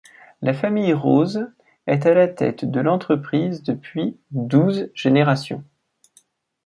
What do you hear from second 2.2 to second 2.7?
tête